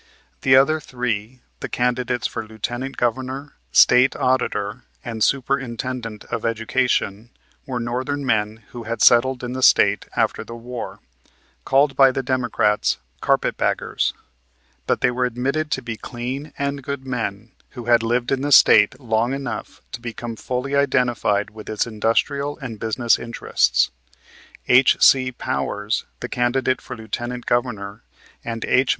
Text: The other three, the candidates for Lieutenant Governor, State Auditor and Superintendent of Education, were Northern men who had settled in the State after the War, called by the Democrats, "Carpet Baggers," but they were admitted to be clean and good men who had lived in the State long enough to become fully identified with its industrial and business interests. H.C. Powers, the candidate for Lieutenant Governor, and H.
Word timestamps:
The 0.41 0.55
other 0.55 0.79
three, 0.79 1.41
the 1.59 1.69
candidates 1.69 2.25
for 2.25 2.43
Lieutenant 2.47 2.97
Governor, 2.97 3.53
State 3.71 4.15
Auditor 4.15 4.81
and 5.05 5.23
Superintendent 5.23 6.25
of 6.31 6.43
Education, 6.43 7.29
were 7.67 7.79
Northern 7.79 8.25
men 8.25 8.63
who 8.71 8.85
had 8.85 9.03
settled 9.03 9.43
in 9.43 9.53
the 9.53 9.61
State 9.61 10.07
after 10.15 10.43
the 10.43 10.55
War, 10.55 11.01
called 11.65 11.95
by 11.95 12.11
the 12.11 12.23
Democrats, 12.23 12.97
"Carpet 13.21 13.57
Baggers," 13.57 14.15
but 14.87 15.01
they 15.01 15.11
were 15.11 15.25
admitted 15.25 15.69
to 15.69 15.83
be 15.83 15.97
clean 15.97 16.51
and 16.57 16.81
good 16.81 17.05
men 17.05 17.51
who 17.77 17.85
had 17.85 18.01
lived 18.01 18.31
in 18.31 18.41
the 18.41 18.51
State 18.51 18.99
long 18.99 19.35
enough 19.35 19.83
to 19.91 20.01
become 20.01 20.35
fully 20.35 20.75
identified 20.75 21.51
with 21.51 21.69
its 21.69 21.85
industrial 21.85 22.57
and 22.57 22.79
business 22.79 23.19
interests. 23.19 23.91
H.C. 24.67 25.31
Powers, 25.33 26.05
the 26.21 26.27
candidate 26.27 26.81
for 26.81 26.97
Lieutenant 26.97 27.45
Governor, 27.45 28.01
and 28.43 28.65
H. 28.65 28.89